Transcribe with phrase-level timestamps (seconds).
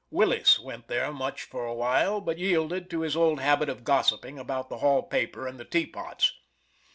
[0.09, 4.67] Willis went there much for awhile, but yielded to his old habit of gossiping about
[4.67, 6.33] the hall paper and the teapots.